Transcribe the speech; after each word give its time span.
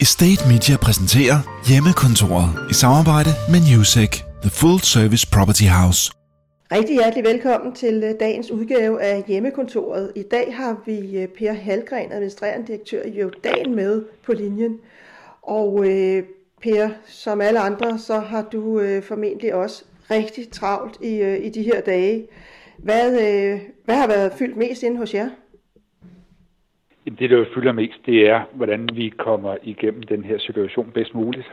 Estate 0.00 0.42
Media 0.52 0.76
præsenterer 0.76 1.38
Hjemmekontoret 1.68 2.48
i 2.70 2.74
samarbejde 2.74 3.30
med 3.52 3.60
Newsec, 3.68 4.12
The 4.42 4.50
Full 4.50 4.80
Service 4.80 5.26
Property 5.34 5.68
House. 5.78 6.12
Rigtig 6.72 6.94
hjertelig 6.96 7.24
velkommen 7.24 7.74
til 7.74 8.04
øh, 8.04 8.14
dagens 8.20 8.50
udgave 8.50 9.02
af 9.02 9.24
Hjemmekontoret. 9.26 10.12
I 10.16 10.22
dag 10.22 10.56
har 10.56 10.82
vi 10.86 11.18
øh, 11.18 11.28
Per 11.28 11.52
Halgren, 11.52 12.12
administrerende 12.12 12.66
direktør 12.66 13.02
i 13.02 13.20
Jordan, 13.20 13.74
med 13.74 14.04
på 14.26 14.32
linjen. 14.32 14.78
Og 15.42 15.88
øh, 15.88 16.22
Per, 16.62 16.88
som 17.06 17.40
alle 17.40 17.60
andre, 17.60 17.98
så 17.98 18.18
har 18.18 18.42
du 18.52 18.80
øh, 18.80 19.02
formentlig 19.02 19.54
også 19.54 19.84
rigtig 20.10 20.50
travlt 20.50 20.96
i, 21.02 21.14
øh, 21.14 21.46
i 21.46 21.48
de 21.48 21.62
her 21.62 21.80
dage. 21.80 22.26
Hvad, 22.78 23.06
øh, 23.12 23.60
hvad 23.84 23.96
har 23.96 24.06
været 24.06 24.32
fyldt 24.38 24.56
mest 24.56 24.82
inde 24.82 24.98
hos 24.98 25.14
jer? 25.14 25.28
Det, 27.06 27.30
der 27.30 27.44
fylder 27.54 27.72
mest, 27.72 28.06
det 28.06 28.28
er, 28.28 28.40
hvordan 28.52 28.88
vi 28.92 29.08
kommer 29.08 29.56
igennem 29.62 30.02
den 30.02 30.24
her 30.24 30.38
situation 30.38 30.90
bedst 30.90 31.14
muligt, 31.14 31.46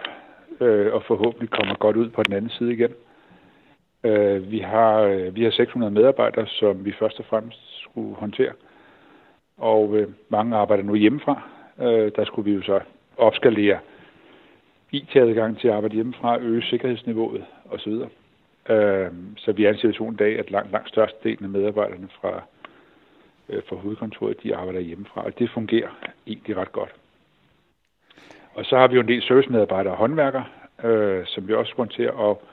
øh, 0.61 0.93
og 0.93 1.03
forhåbentlig 1.03 1.49
kommer 1.49 1.75
godt 1.75 1.95
ud 1.95 2.09
på 2.09 2.23
den 2.23 2.33
anden 2.33 2.49
side 2.49 2.73
igen. 2.73 2.91
Øh, 4.03 4.51
vi, 4.51 4.59
har, 4.59 4.99
øh, 4.99 5.35
vi 5.35 5.43
har 5.43 5.51
600 5.51 5.91
medarbejdere, 5.91 6.47
som 6.47 6.85
vi 6.85 6.93
først 6.99 7.19
og 7.19 7.25
fremmest 7.25 7.81
skulle 7.81 8.15
håndtere, 8.15 8.51
og 9.57 9.97
øh, 9.97 10.07
mange 10.29 10.55
arbejder 10.55 10.83
nu 10.83 10.95
hjemmefra. 10.95 11.41
Øh, 11.81 12.11
der 12.15 12.25
skulle 12.25 12.51
vi 12.51 12.55
jo 12.55 12.61
så 12.61 12.79
opskalere 13.17 13.79
IT-adgang 14.91 15.59
til 15.59 15.67
at 15.67 15.73
arbejde 15.73 15.95
hjemmefra, 15.95 16.39
øge 16.39 16.61
sikkerhedsniveauet 16.61 17.45
osv. 17.71 17.93
Øh, 18.69 19.11
så 19.37 19.51
vi 19.51 19.65
er 19.65 19.69
i 19.69 19.73
en 19.73 19.77
situation 19.77 20.13
i 20.13 20.17
dag, 20.17 20.39
at 20.39 20.51
langt, 20.51 20.71
langt 20.71 20.89
størstedelen 20.89 21.45
af 21.45 21.49
medarbejderne 21.49 22.07
fra 22.21 22.43
øh, 23.49 23.61
for 23.69 23.75
hovedkontoret, 23.75 24.43
de 24.43 24.55
arbejder 24.55 24.79
hjemmefra, 24.79 25.25
og 25.25 25.39
det 25.39 25.49
fungerer 25.49 25.89
egentlig 26.27 26.57
ret 26.57 26.71
godt. 26.71 26.93
Og 28.53 28.65
så 28.65 28.77
har 28.77 28.87
vi 28.87 28.95
jo 28.95 29.01
en 29.01 29.07
del 29.07 29.21
servicemedarbejdere 29.21 29.93
og 29.93 29.97
håndværkere, 29.97 30.45
øh, 30.83 31.25
som 31.25 31.47
vi 31.47 31.53
også 31.53 31.73
håndterer, 31.77 32.11
og 32.11 32.43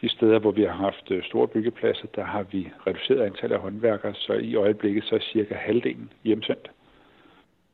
de 0.00 0.08
steder, 0.08 0.38
hvor 0.38 0.50
vi 0.50 0.62
har 0.62 0.72
haft 0.72 1.10
øh, 1.10 1.22
store 1.22 1.48
byggepladser, 1.48 2.06
der 2.16 2.24
har 2.24 2.42
vi 2.42 2.72
reduceret 2.86 3.20
antallet 3.20 3.56
af 3.56 3.62
håndværkere, 3.62 4.14
så 4.14 4.32
i 4.32 4.54
øjeblikket 4.54 5.04
så 5.04 5.14
er 5.14 5.20
cirka 5.20 5.54
halvdelen 5.54 6.12
hjemsendt 6.24 6.70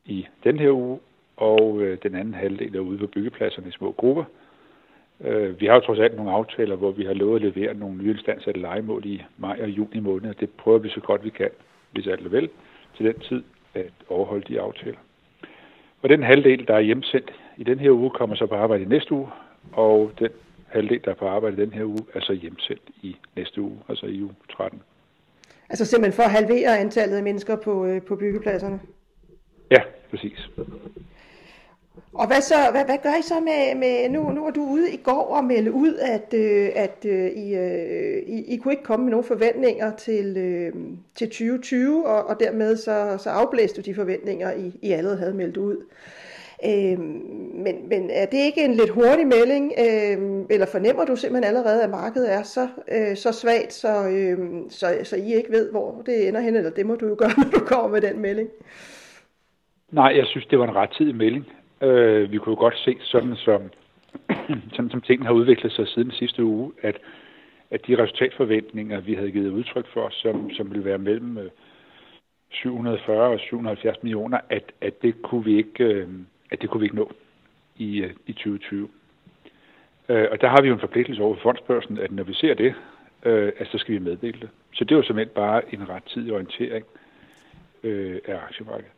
i 0.05 0.27
den 0.45 0.59
her 0.59 0.71
uge, 0.71 0.99
og 1.37 1.81
øh, 1.81 1.99
den 2.03 2.15
anden 2.15 2.35
halvdel 2.35 2.77
er 2.77 2.81
ude 2.81 2.99
på 2.99 3.07
byggepladserne 3.07 3.69
i 3.69 3.73
små 3.73 3.93
grupper. 3.93 4.25
Øh, 5.21 5.61
vi 5.61 5.67
har 5.67 5.75
jo 5.75 5.81
trods 5.81 5.99
alt 5.99 6.17
nogle 6.17 6.33
aftaler, 6.33 6.77
hvor 6.77 6.91
vi 6.91 7.05
har 7.05 7.15
lovet 7.15 7.45
at 7.45 7.55
levere 7.55 7.75
nogle 7.75 7.97
nye 7.97 8.11
instanssatte 8.11 8.61
legemål 8.61 9.07
i 9.07 9.23
maj 9.39 9.59
og 9.63 9.69
juni 9.69 10.01
måned, 10.01 10.31
og 10.31 10.41
det 10.41 10.51
prøver 10.51 10.79
vi 10.79 10.89
så 10.89 11.01
godt 11.01 11.25
vi 11.25 11.31
kan 11.31 11.51
hvis 11.93 12.07
alt 12.07 12.27
er 12.27 12.31
vel, 12.31 12.49
til 12.97 13.07
den 13.07 13.21
tid 13.21 13.43
at 13.75 13.93
overholde 14.09 14.45
de 14.49 14.61
aftaler. 14.61 14.99
Og 16.03 16.09
den 16.09 16.23
halvdel, 16.23 16.69
der 16.69 16.75
er 16.75 16.81
hjemsendt 16.81 17.33
i 17.57 17.65
den 17.65 17.79
her 17.79 17.91
uge, 17.91 18.11
kommer 18.11 18.37
så 18.37 18.47
på 18.47 18.55
arbejde 18.55 18.83
i 18.83 18.87
næste 18.87 19.13
uge, 19.13 19.29
og 19.73 20.13
den 20.19 20.31
halvdel, 20.67 21.01
der 21.05 21.11
er 21.11 21.15
på 21.15 21.29
arbejde 21.29 21.57
i 21.57 21.67
den 21.67 21.73
her 21.73 21.85
uge, 21.85 22.07
er 22.15 22.21
så 22.21 22.33
hjemsendt 22.33 22.83
i 23.03 23.17
næste 23.37 23.61
uge, 23.61 23.79
altså 23.89 24.07
i 24.07 24.23
uge 24.23 24.35
13. 24.57 24.83
Altså 25.69 25.85
simpelthen 25.85 26.17
for 26.17 26.23
at 26.23 26.31
halvere 26.31 26.79
antallet 26.79 27.17
af 27.17 27.23
mennesker 27.23 27.57
på, 27.57 27.87
øh, 27.87 28.03
på 28.03 28.17
byggepladserne? 28.17 28.81
Ja, 29.71 29.83
præcis. 30.11 30.51
Og 32.15 32.27
hvad, 32.27 32.41
så, 32.41 32.55
hvad, 32.71 32.85
hvad 32.85 32.99
gør 33.03 33.19
I 33.19 33.23
så 33.23 33.41
med, 33.41 33.75
med 33.75 34.11
nu, 34.11 34.31
nu 34.31 34.45
var 34.45 34.51
du 34.51 34.65
ude 34.65 34.93
i 34.93 34.97
går 34.97 35.37
og 35.37 35.45
melde 35.45 35.73
ud, 35.73 35.95
at, 35.95 36.35
øh, 36.35 36.69
at 36.75 37.05
øh, 37.05 37.31
I, 37.31 37.55
øh, 37.55 38.23
I, 38.27 38.55
I 38.55 38.57
kunne 38.57 38.73
ikke 38.73 38.85
komme 38.85 39.05
med 39.05 39.11
nogen 39.11 39.27
forventninger 39.27 39.97
til, 39.97 40.37
øh, 40.37 40.73
til 41.15 41.29
2020, 41.29 42.07
og, 42.07 42.25
og 42.25 42.41
dermed 42.41 42.77
så, 42.77 43.17
så 43.19 43.31
afblæste 43.31 43.83
du 43.83 43.85
de 43.91 43.95
forventninger, 43.95 44.53
I, 44.53 44.73
I 44.83 44.93
allerede 44.93 45.19
havde 45.19 45.35
meldt 45.35 45.57
ud. 45.57 45.77
Øh, 46.65 47.01
men, 47.55 47.89
men 47.89 48.11
er 48.11 48.27
det 48.27 48.39
ikke 48.39 48.65
en 48.65 48.75
lidt 48.75 48.91
hurtig 48.91 49.27
melding, 49.27 49.73
øh, 49.79 50.45
eller 50.51 50.67
fornemmer 50.67 51.05
du 51.05 51.17
simpelthen 51.17 51.57
allerede, 51.57 51.83
at 51.83 51.91
markedet 51.91 52.33
er 52.33 52.43
så, 52.43 52.69
øh, 52.89 53.17
så 53.17 53.33
svagt, 53.33 53.73
så, 53.73 54.09
øh, 54.09 54.39
så, 54.69 54.99
så 55.03 55.17
I 55.17 55.35
ikke 55.35 55.53
ved, 55.53 55.71
hvor 55.71 56.03
det 56.07 56.29
ender 56.29 56.41
hen, 56.41 56.57
eller 56.57 56.71
det 56.71 56.87
må 56.87 56.95
du 56.95 57.07
jo 57.07 57.17
gøre, 57.19 57.31
når 57.45 57.51
du 57.59 57.65
kommer 57.65 57.89
med 57.89 58.01
den 58.01 58.21
melding? 58.21 58.49
Nej, 59.91 60.17
jeg 60.17 60.27
synes, 60.27 60.47
det 60.47 60.59
var 60.59 60.69
en 60.69 60.75
ret 60.75 61.17
melding. 61.17 61.47
Øh, 61.83 62.33
vi 62.33 62.39
kunne 62.39 62.53
jo 62.53 62.59
godt 62.59 62.79
se, 62.79 62.97
sådan 63.01 63.37
som, 63.37 63.63
sådan 64.75 64.91
som 64.91 65.01
tingene 65.01 65.27
har 65.27 65.33
udviklet 65.33 65.73
sig 65.73 65.89
siden 65.89 66.11
sidste 66.11 66.45
uge, 66.45 66.73
at, 66.83 66.99
at 67.71 67.87
de 67.87 68.03
resultatforventninger, 68.03 69.01
vi 69.01 69.15
havde 69.15 69.31
givet 69.31 69.51
udtryk 69.51 69.87
for, 69.93 70.09
som, 70.11 70.51
som 70.51 70.71
ville 70.71 70.85
være 70.85 70.99
mellem 70.99 71.39
øh, 71.39 71.51
740 72.51 73.29
og 73.29 73.41
770 73.41 74.03
millioner, 74.03 74.41
at, 74.49 74.73
at, 74.81 75.03
det 75.03 75.23
kunne 75.23 75.45
vi 75.45 75.57
ikke, 75.57 75.85
øh, 75.85 76.09
at 76.51 76.63
det 76.63 76.71
kunne 76.71 76.81
vi 76.81 76.87
ikke 76.87 76.97
nå 76.97 77.13
i, 77.77 78.03
øh, 78.03 78.11
i 78.27 78.33
2020. 78.33 78.89
Øh, 80.09 80.29
og 80.31 80.41
der 80.41 80.49
har 80.49 80.63
vi 80.63 80.69
jo 80.69 80.75
en 80.75 80.81
forpligtelse 80.81 81.23
over 81.23 81.37
fondsbørsen, 81.37 81.99
at 81.99 82.13
når 82.13 82.23
vi 82.23 82.35
ser 82.35 82.55
det, 82.55 82.75
øh, 83.25 83.53
at 83.59 83.67
så 83.67 83.79
skal 83.79 83.95
vi 83.95 83.99
meddele 83.99 84.41
det. 84.41 84.49
Så 84.75 84.85
det 84.85 84.93
er 84.93 84.97
jo 84.97 85.03
simpelthen 85.03 85.35
bare 85.35 85.75
en 85.75 85.89
ret 85.89 86.05
tidig 86.05 86.33
orientering 86.33 86.85
af 88.29 88.37
aktiemarkedet. 88.49 88.93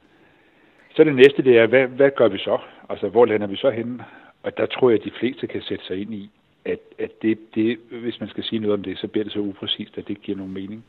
Så 0.94 1.04
det 1.04 1.14
næste, 1.14 1.42
det 1.42 1.58
er, 1.58 1.66
hvad, 1.66 1.86
hvad 1.86 2.10
gør 2.10 2.28
vi 2.28 2.38
så? 2.38 2.58
Altså, 2.88 3.08
hvor 3.08 3.26
lander 3.26 3.46
vi 3.46 3.56
så 3.56 3.70
henne? 3.70 4.04
Og 4.42 4.56
der 4.56 4.66
tror 4.66 4.90
jeg, 4.90 4.98
at 4.98 5.04
de 5.04 5.18
fleste 5.18 5.46
kan 5.46 5.62
sætte 5.62 5.84
sig 5.84 6.00
ind 6.00 6.14
i, 6.14 6.30
at, 6.64 6.78
at 6.98 7.22
det, 7.22 7.38
det, 7.54 7.78
hvis 7.90 8.20
man 8.20 8.28
skal 8.28 8.44
sige 8.44 8.58
noget 8.58 8.74
om 8.74 8.82
det, 8.82 8.98
så 8.98 9.08
bliver 9.08 9.24
det 9.24 9.32
så 9.32 9.38
upræcist, 9.38 9.98
at 9.98 10.08
det 10.08 10.22
giver 10.22 10.38
nogen 10.38 10.52
mening. 10.52 10.84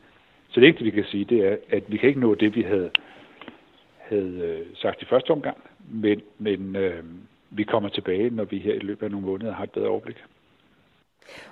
Så 0.50 0.60
det 0.60 0.66
eneste, 0.66 0.84
vi 0.84 0.90
kan 0.90 1.04
sige, 1.04 1.24
det 1.24 1.46
er, 1.46 1.56
at 1.68 1.82
vi 1.88 1.96
kan 1.96 2.08
ikke 2.08 2.20
nå 2.20 2.34
det, 2.34 2.56
vi 2.56 2.62
havde, 2.62 2.90
havde 3.98 4.38
øh, 4.44 4.76
sagt 4.76 5.02
i 5.02 5.04
første 5.04 5.30
omgang, 5.30 5.56
men, 5.90 6.22
men 6.38 6.76
øh, 6.76 7.04
vi 7.50 7.64
kommer 7.64 7.88
tilbage, 7.88 8.30
når 8.30 8.44
vi 8.44 8.58
her 8.58 8.74
i 8.74 8.78
løbet 8.78 9.06
af 9.06 9.10
nogle 9.10 9.26
måneder 9.26 9.54
har 9.54 9.64
et 9.64 9.70
bedre 9.70 9.88
overblik. 9.88 10.16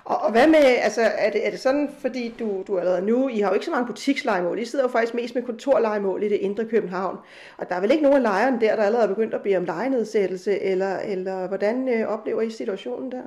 Og, 0.05 0.17
og 0.21 0.31
hvad 0.31 0.47
med, 0.47 0.63
altså 0.83 1.01
er 1.01 1.29
det, 1.31 1.47
er 1.47 1.51
det 1.51 1.59
sådan, 1.59 1.89
fordi 2.01 2.33
du, 2.39 2.63
du 2.67 2.79
allerede 2.79 3.05
nu, 3.05 3.29
I 3.29 3.39
har 3.39 3.49
jo 3.49 3.53
ikke 3.53 3.65
så 3.65 3.71
mange 3.71 3.87
butikslejemål, 3.87 4.59
I 4.59 4.65
sidder 4.65 4.85
jo 4.85 4.89
faktisk 4.89 5.13
mest 5.13 5.35
med 5.35 5.43
kontorlejemål 5.43 6.23
i 6.23 6.29
det 6.29 6.35
indre 6.35 6.65
København, 6.65 7.17
og 7.57 7.69
der 7.69 7.75
er 7.75 7.81
vel 7.81 7.91
ikke 7.91 8.03
nogen 8.03 8.17
af 8.17 8.23
lejerne 8.23 8.61
der, 8.61 8.75
der 8.75 8.83
allerede 8.83 9.09
er 9.09 9.15
begyndt 9.15 9.33
at 9.33 9.41
bede 9.41 9.57
om 9.57 9.65
lejenedsættelse, 9.65 10.61
eller, 10.61 10.99
eller 10.99 11.47
hvordan 11.47 11.89
øh, 11.89 12.07
oplever 12.07 12.41
I 12.41 12.49
situationen 12.49 13.11
der? 13.11 13.23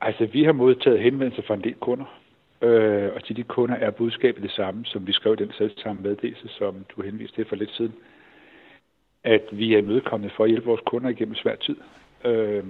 Altså, 0.00 0.26
vi 0.32 0.44
har 0.44 0.52
modtaget 0.52 1.00
henvendelser 1.00 1.42
fra 1.42 1.54
en 1.54 1.64
del 1.64 1.74
kunder, 1.74 2.20
øh, 2.62 3.10
og 3.14 3.24
til 3.24 3.36
de 3.36 3.42
kunder 3.42 3.76
er 3.76 3.90
budskabet 3.90 4.42
det 4.42 4.50
samme, 4.50 4.84
som 4.84 5.06
vi 5.06 5.12
skrev 5.12 5.36
den 5.36 5.52
selv 5.52 5.78
samme 5.78 6.02
meddelelse, 6.02 6.48
som 6.48 6.84
du 6.96 7.02
henviste 7.02 7.36
til 7.36 7.48
for 7.48 7.56
lidt 7.56 7.70
siden, 7.70 7.94
at 9.24 9.42
vi 9.52 9.74
er 9.74 9.78
imødekommet 9.78 10.32
for 10.36 10.44
at 10.44 10.50
hjælpe 10.50 10.66
vores 10.66 10.80
kunder 10.86 11.10
igennem 11.10 11.34
svær 11.34 11.56
tid, 11.56 11.76
øh, 12.24 12.64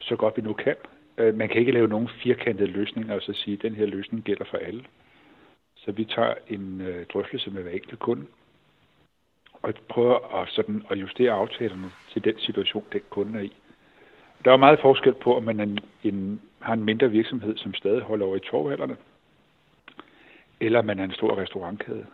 så 0.00 0.16
godt 0.16 0.36
vi 0.36 0.42
nu 0.42 0.52
kan. 0.52 0.76
Øh, 1.18 1.34
man 1.34 1.48
kan 1.48 1.56
ikke 1.56 1.72
lave 1.72 1.88
nogen 1.88 2.08
firkantede 2.22 2.70
løsninger 2.70 3.14
og 3.14 3.22
så 3.22 3.32
sige, 3.32 3.56
at 3.56 3.62
den 3.62 3.74
her 3.74 3.86
løsning 3.86 4.24
gælder 4.24 4.44
for 4.44 4.56
alle. 4.56 4.84
Så 5.76 5.92
vi 5.92 6.04
tager 6.04 6.34
en 6.48 6.80
øh, 6.80 7.06
drøftelse 7.06 7.50
med 7.50 7.62
hver 7.62 7.70
enkelt 7.70 7.98
kunde, 7.98 8.26
og 9.62 9.74
prøver 9.88 10.40
at, 10.42 10.48
sådan, 10.48 10.82
at 10.90 11.00
justere 11.00 11.32
aftalerne 11.32 11.90
til 12.12 12.24
den 12.24 12.38
situation, 12.38 12.84
den 12.92 13.00
kunde 13.10 13.38
er 13.38 13.42
i. 13.42 13.52
Der 14.44 14.52
er 14.52 14.56
meget 14.56 14.80
forskel 14.80 15.14
på, 15.14 15.36
om 15.36 15.42
man 15.42 15.60
en, 15.60 15.78
en, 16.04 16.40
har 16.60 16.72
en 16.72 16.84
mindre 16.84 17.10
virksomhed, 17.10 17.56
som 17.56 17.74
stadig 17.74 18.02
holder 18.02 18.26
over 18.26 18.36
i 18.36 18.40
torvhalderne, 18.40 18.96
eller 20.60 20.82
man 20.82 20.98
er 20.98 21.04
en 21.04 21.12
stor 21.12 21.38
restaurantkæde. 21.38 22.06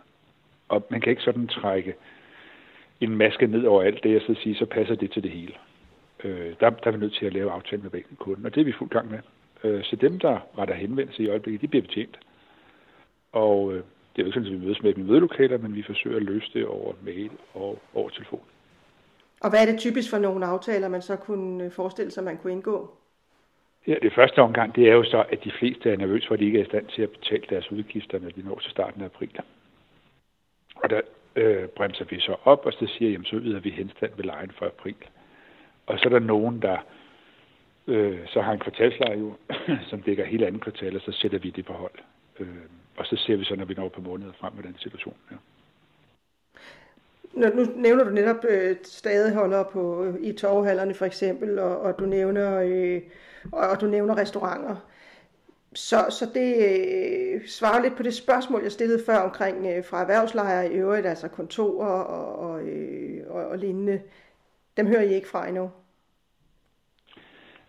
Og 0.69 0.87
man 0.89 1.01
kan 1.01 1.09
ikke 1.09 1.21
sådan 1.21 1.47
trække 1.47 1.95
en 3.01 3.17
maske 3.17 3.47
ned 3.47 3.65
over 3.65 3.83
alt 3.83 4.03
det, 4.03 4.13
jeg 4.13 4.21
så 4.21 4.35
sige, 4.43 4.55
så 4.55 4.65
passer 4.65 4.95
det 4.95 5.11
til 5.11 5.23
det 5.23 5.31
hele 5.31 5.53
øh, 6.23 6.53
der, 6.59 6.69
der 6.69 6.87
er 6.87 6.91
vi 6.91 6.97
nødt 6.97 7.13
til 7.13 7.25
at 7.25 7.33
lave 7.33 7.51
aftale 7.51 7.81
med 7.81 7.89
begge 7.89 8.15
kunden, 8.15 8.45
og 8.45 8.55
det 8.55 8.61
er 8.61 8.65
vi 8.65 8.71
fuld 8.71 8.89
gang 8.89 9.11
med. 9.11 9.19
Øh, 9.63 9.83
så 9.83 9.95
dem, 9.95 10.19
der 10.19 10.39
retter 10.57 10.75
henvendelse 10.75 11.23
i 11.23 11.29
øjeblikket, 11.29 11.61
de 11.61 11.67
bliver 11.67 11.83
betjent. 11.83 12.19
Og 13.31 13.73
øh, 13.73 13.77
det 13.77 14.21
er 14.21 14.23
jo 14.23 14.25
ikke 14.25 14.33
sådan, 14.33 14.53
at 14.53 14.59
vi 14.59 14.65
mødes 14.65 14.83
med 14.83 14.93
dem 14.93 15.03
i 15.03 15.07
mødelokaler, 15.07 15.57
men 15.57 15.75
vi 15.75 15.83
forsøger 15.83 16.17
at 16.17 16.23
løse 16.23 16.49
det 16.53 16.65
over 16.65 16.93
mail 17.01 17.31
og 17.53 17.79
over 17.93 18.09
telefon. 18.09 18.41
Og 19.41 19.49
hvad 19.49 19.61
er 19.61 19.71
det 19.71 19.79
typisk 19.79 20.09
for 20.09 20.17
nogle 20.17 20.45
aftaler, 20.45 20.87
man 20.87 21.01
så 21.01 21.15
kunne 21.15 21.63
øh, 21.63 21.71
forestille 21.71 22.11
sig, 22.11 22.23
man 22.23 22.37
kunne 22.37 22.53
indgå? 22.53 22.91
Ja, 23.87 23.95
det 24.01 24.13
første 24.13 24.39
omgang, 24.39 24.75
det 24.75 24.89
er 24.89 24.93
jo 24.93 25.03
så, 25.03 25.25
at 25.29 25.43
de 25.43 25.51
fleste 25.59 25.91
er 25.91 25.97
nervøse 25.97 26.27
for, 26.27 26.33
at 26.33 26.39
de 26.39 26.45
ikke 26.45 26.59
er 26.59 26.63
i 26.63 26.65
stand 26.65 26.87
til 26.87 27.01
at 27.01 27.09
betale 27.09 27.43
deres 27.49 27.71
udgifter, 27.71 28.19
når 28.19 28.29
de 28.29 28.41
når 28.41 28.59
til 28.59 28.71
starten 28.71 29.01
af 29.01 29.05
april. 29.05 29.31
Og 30.75 30.89
der 30.89 31.01
øh, 31.35 31.67
bremser 31.67 32.05
vi 32.05 32.19
så 32.19 32.35
op, 32.43 32.65
og 32.65 32.73
så 32.73 32.87
siger, 32.97 33.11
jamen 33.11 33.25
så 33.25 33.39
videre 33.39 33.63
vi 33.63 33.69
henstand 33.69 34.11
ved 34.15 34.23
lejen 34.23 34.51
for 34.51 34.65
april. 34.65 34.95
Og 35.87 35.99
så 35.99 36.05
er 36.05 36.09
der 36.09 36.19
nogen, 36.19 36.61
der 36.61 36.77
øh, 37.87 38.19
så 38.27 38.41
har 38.41 38.53
en 38.53 38.59
kvartalsleje 38.59 39.17
jo, 39.23 39.33
som 39.89 40.01
dækker 40.01 40.25
hele 40.25 40.47
andet 40.47 40.61
kvartal, 40.61 40.95
og 40.95 41.01
så 41.01 41.11
sætter 41.11 41.39
vi 41.39 41.49
det 41.49 41.65
på 41.65 41.73
hold. 41.73 41.99
Øh, 42.39 42.47
og 42.97 43.05
så 43.05 43.15
ser 43.15 43.35
vi 43.35 43.43
så, 43.43 43.55
når 43.55 43.65
vi 43.65 43.73
når 43.73 43.89
på 43.89 44.01
måneder 44.01 44.31
frem 44.39 44.53
med 44.53 44.63
den 44.63 44.75
situation. 44.77 45.15
Ja. 45.31 45.35
Når, 47.33 47.49
nu 47.55 47.65
nævner 47.75 48.03
du 48.03 48.09
netop 48.09 48.45
øh, 48.49 48.75
stadigholder 48.83 49.63
på, 49.63 50.03
øh, 50.05 50.15
i 50.21 50.33
torvhallerne 50.33 50.93
for 50.93 51.05
eksempel, 51.05 51.59
og, 51.59 51.81
og, 51.81 51.99
du 51.99 52.05
nævner, 52.05 52.61
øh, 52.65 53.01
og, 53.51 53.69
og 53.69 53.81
du 53.81 53.85
nævner 53.85 54.17
restauranter. 54.17 54.75
Så, 55.73 55.97
så 56.09 56.29
det 56.33 56.55
øh, 56.55 57.47
svarer 57.47 57.81
lidt 57.81 57.95
på 57.97 58.03
det 58.03 58.13
spørgsmål, 58.13 58.63
jeg 58.63 58.71
stillede 58.71 59.03
før 59.05 59.17
omkring 59.17 59.67
øh, 59.67 59.83
fra 59.83 60.01
erhvervslejre 60.01 60.73
i 60.73 60.75
øvrigt, 60.75 61.07
altså 61.07 61.27
kontorer 61.27 62.03
og, 62.03 62.49
og, 62.49 62.61
øh, 62.61 63.23
og, 63.29 63.45
og 63.45 63.57
lignende. 63.57 64.01
Dem 64.77 64.87
hører 64.87 65.01
I 65.01 65.13
ikke 65.13 65.27
fra 65.27 65.47
endnu? 65.47 65.71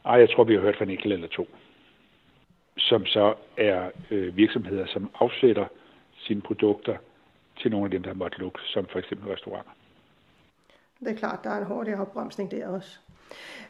Ej, 0.05 0.14
jeg 0.14 0.31
tror, 0.31 0.44
vi 0.44 0.55
har 0.55 0.60
hørt 0.60 0.76
fra 0.76 0.84
en 0.84 0.90
enkelt 0.90 1.12
eller 1.12 1.28
to, 1.28 1.49
som 2.76 3.06
så 3.06 3.34
er 3.56 3.90
øh, 4.10 4.37
virksomheder, 4.37 4.87
som 4.87 5.10
afsætter 5.20 5.66
sine 6.16 6.40
produkter 6.40 6.96
til 7.60 7.70
nogle 7.70 7.84
af 7.84 7.90
dem, 7.90 8.02
der 8.02 8.10
har 8.10 8.14
måttet 8.14 8.40
lukke, 8.40 8.58
som 8.64 8.87
for 8.87 8.99
eksempel 8.99 9.28
restauranter. 9.28 9.70
Det 11.00 11.08
er 11.08 11.16
klart, 11.16 11.44
der 11.44 11.50
er 11.50 11.58
en 11.58 11.66
hurtig 11.66 11.96
opbremsning 11.96 12.50
der 12.50 12.69
også. 12.69 12.99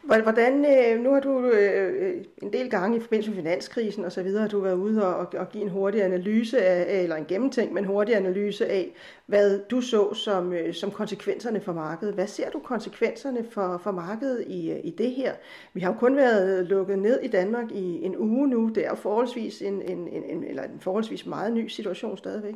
Hvordan, 0.03 0.65
øh, 0.65 1.03
nu 1.03 1.13
har 1.13 1.19
du 1.19 1.45
øh, 1.45 2.07
øh, 2.07 2.23
en 2.43 2.53
del 2.53 2.69
gange 2.69 2.97
i 2.97 2.99
forbindelse 2.99 3.31
med 3.31 3.37
finanskrisen 3.37 4.05
og 4.05 4.11
så 4.11 4.23
videre, 4.23 4.41
har 4.41 4.49
du 4.49 4.59
været 4.59 4.75
ude 4.75 5.15
og, 5.15 5.27
og 5.37 5.49
give 5.49 5.63
en 5.63 5.69
hurtig 5.69 6.03
analyse 6.03 6.61
af, 6.61 7.03
eller 7.03 7.15
en 7.15 7.25
gennemtænkt, 7.25 7.73
men 7.73 7.85
hurtig 7.85 8.15
analyse 8.15 8.67
af, 8.67 8.89
hvad 9.25 9.59
du 9.69 9.81
så 9.81 10.13
som, 10.13 10.53
som 10.71 10.91
konsekvenserne 10.91 11.61
for 11.61 11.73
markedet. 11.73 12.13
Hvad 12.13 12.27
ser 12.27 12.49
du 12.49 12.59
konsekvenserne 12.59 13.45
for, 13.51 13.77
for 13.83 13.91
markedet 13.91 14.43
i, 14.47 14.79
i 14.83 14.89
det 14.89 15.11
her? 15.11 15.33
Vi 15.73 15.79
har 15.79 15.93
jo 15.93 15.99
kun 15.99 16.15
været 16.15 16.65
lukket 16.65 16.99
ned 16.99 17.19
i 17.23 17.27
Danmark 17.27 17.71
i 17.71 18.03
en 18.03 18.17
uge 18.17 18.47
nu. 18.47 18.71
Det 18.75 18.85
er 18.85 18.89
jo 18.89 18.95
forholdsvis 18.95 19.61
en, 19.61 19.81
en, 19.81 20.07
en, 20.07 20.43
eller 20.43 20.63
en 20.63 20.79
forholdsvis 20.79 21.25
meget 21.25 21.53
ny 21.53 21.67
situation 21.67 22.17
stadigvæk. 22.17 22.55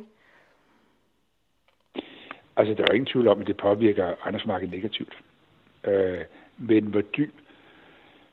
Altså, 2.56 2.74
der 2.74 2.84
er 2.84 2.92
ingen 2.92 3.06
tvivl 3.06 3.28
om, 3.28 3.40
at 3.40 3.46
det 3.46 3.56
påvirker 3.56 4.14
ejendomsmarkedet 4.22 4.74
negativt. 4.74 5.22
Øh, 5.84 6.20
men 6.58 6.84
hvor 6.84 7.00
dyb, 7.00 7.34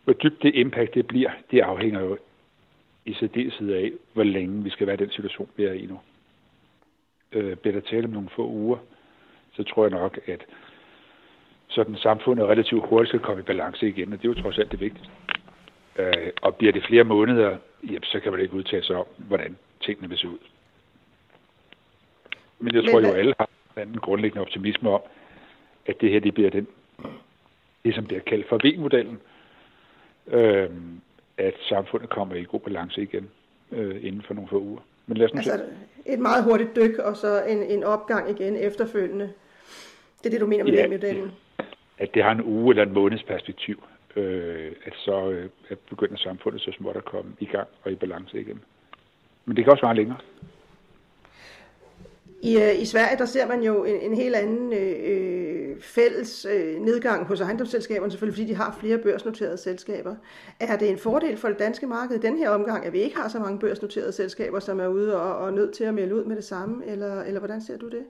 hvor 0.03 0.13
dybt 0.13 0.43
det 0.43 0.55
impact 0.55 0.93
det 0.93 1.07
bliver, 1.07 1.31
det 1.51 1.59
afhænger 1.59 2.01
jo 2.01 2.17
i 3.05 3.13
særdeleshed 3.13 3.73
af, 3.73 3.91
hvor 4.13 4.23
længe 4.23 4.63
vi 4.63 4.69
skal 4.69 4.87
være 4.87 4.93
i 4.93 5.03
den 5.03 5.11
situation, 5.11 5.49
vi 5.55 5.63
er 5.63 5.73
i 5.73 5.85
nu. 5.85 5.99
Øh, 7.31 7.55
bliver 7.55 7.73
der 7.73 7.89
tale 7.89 8.03
om 8.03 8.09
nogle 8.09 8.29
få 8.35 8.47
uger, 8.47 8.77
så 9.53 9.63
tror 9.63 9.83
jeg 9.83 9.91
nok, 9.91 10.19
at 10.27 10.45
sådan 11.67 11.95
samfundet 11.95 12.47
relativt 12.47 12.87
hurtigt 12.87 13.09
skal 13.09 13.19
komme 13.19 13.39
i 13.39 13.45
balance 13.45 13.87
igen, 13.87 14.13
og 14.13 14.21
det 14.21 14.29
er 14.29 14.33
jo 14.33 14.41
trods 14.41 14.57
alt 14.57 14.71
det 14.71 14.79
vigtigste. 14.79 15.11
Øh, 15.99 16.29
og 16.41 16.55
bliver 16.55 16.73
det 16.73 16.83
flere 16.83 17.03
måneder, 17.03 17.57
jamen, 17.83 18.03
så 18.03 18.19
kan 18.19 18.31
man 18.31 18.41
ikke 18.41 18.53
udtale 18.53 18.83
sig 18.83 18.95
om, 18.95 19.05
hvordan 19.17 19.57
tingene 19.81 20.09
vil 20.09 20.17
se 20.17 20.27
ud. 20.27 20.37
Men 22.59 22.75
jeg 22.75 22.83
tror 22.83 22.99
Men, 22.99 23.09
jo, 23.09 23.15
alle 23.15 23.33
har 23.39 23.49
en 23.77 23.97
grundlæggende 23.97 24.41
optimisme 24.41 24.89
om, 24.89 25.01
at 25.85 26.01
det 26.01 26.11
her 26.11 26.19
det 26.19 26.33
bliver 26.33 26.49
den 26.49 26.67
det, 27.85 27.95
som 27.95 28.05
bliver 28.05 28.21
kaldt 28.21 28.49
for 28.49 28.59
V-modellen, 28.63 29.19
øh, 30.27 30.69
at 31.37 31.53
samfundet 31.69 32.09
kommer 32.09 32.35
i 32.35 32.43
god 32.43 32.59
balance 32.59 33.01
igen 33.01 33.29
øh, 33.71 34.05
inden 34.05 34.21
for 34.21 34.33
nogle 34.33 34.49
få 34.49 34.59
uger. 34.59 34.81
Men 35.07 35.17
lad 35.17 35.25
os 35.25 35.33
nu 35.33 35.37
altså 35.37 35.57
se. 36.05 36.13
et 36.13 36.19
meget 36.19 36.43
hurtigt 36.43 36.75
dyk, 36.75 36.97
og 36.97 37.17
så 37.17 37.43
en, 37.43 37.63
en 37.63 37.83
opgang 37.83 38.29
igen 38.29 38.55
efterfølgende. 38.55 39.33
Det 40.19 40.25
er 40.25 40.29
det, 40.29 40.41
du 40.41 40.47
mener 40.47 40.63
med 40.63 40.73
ja, 40.73 40.85
V-modellen? 40.85 41.31
At 41.97 42.13
det 42.13 42.23
har 42.23 42.31
en 42.31 42.43
uge 42.43 42.71
eller 42.71 42.83
en 42.83 42.93
måneds 42.93 43.23
perspektiv, 43.23 43.83
øh, 44.15 44.71
at 44.85 44.93
så 44.95 45.29
øh, 45.29 45.49
at 45.69 45.77
begynder 45.89 46.17
samfundet 46.17 46.61
så 46.61 46.71
småt 46.71 46.95
at 46.95 47.05
komme 47.05 47.31
i 47.39 47.45
gang 47.45 47.67
og 47.83 47.91
i 47.91 47.95
balance 47.95 48.39
igen. 48.39 48.61
Men 49.45 49.55
det 49.55 49.63
kan 49.63 49.71
også 49.71 49.85
være 49.85 49.95
længere. 49.95 50.17
I, 52.43 52.57
øh, 52.57 52.81
I 52.81 52.85
Sverige 52.85 53.17
der 53.17 53.25
ser 53.25 53.47
man 53.47 53.63
jo 53.63 53.83
en, 53.83 54.01
en 54.01 54.15
helt 54.15 54.35
anden 54.35 54.73
øh, 54.73 54.95
øh, 55.11 55.81
fælles 55.81 56.47
øh, 56.53 56.81
nedgang 56.81 57.27
hos 57.27 57.41
ejendomsselskaberne, 57.41 58.11
selvfølgelig 58.11 58.37
fordi 58.37 58.49
de 58.49 58.55
har 58.55 58.77
flere 58.79 58.97
børsnoterede 58.97 59.57
selskaber. 59.57 60.15
Er 60.59 60.77
det 60.77 60.89
en 60.89 60.97
fordel 60.97 61.37
for 61.37 61.47
det 61.47 61.59
danske 61.59 61.87
marked 61.87 62.15
i 62.15 62.27
den 62.27 62.37
her 62.37 62.49
omgang, 62.49 62.85
at 62.85 62.93
vi 62.93 62.99
ikke 62.99 63.17
har 63.17 63.27
så 63.27 63.39
mange 63.39 63.59
børsnoterede 63.59 64.11
selskaber, 64.11 64.59
som 64.59 64.79
er 64.79 64.87
ude 64.87 65.21
og, 65.21 65.37
og 65.37 65.53
nødt 65.53 65.73
til 65.73 65.83
at 65.83 65.93
melde 65.93 66.15
ud 66.15 66.23
med 66.23 66.35
det 66.35 66.43
samme, 66.43 66.85
eller, 66.85 67.21
eller 67.21 67.39
hvordan 67.39 67.61
ser 67.61 67.77
du 67.77 67.89
det? 67.89 68.03